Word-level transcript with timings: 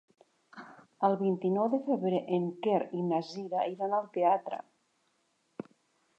El 1.09 1.17
vint-i-nou 1.19 1.67
de 1.73 1.79
febrer 1.89 2.21
en 2.39 2.49
Quer 2.65 2.81
i 3.01 3.05
na 3.13 3.21
Cira 3.29 3.69
iran 3.75 3.95
al 4.01 4.13
teatre. 4.19 4.61